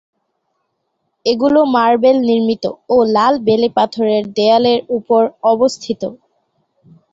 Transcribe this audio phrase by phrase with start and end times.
[1.25, 2.63] এগুলো মার্বেল নির্মিত
[2.89, 5.21] ও লাল বেলেপাথরের দেয়ালের উপর
[5.51, 6.01] অবস্থিত।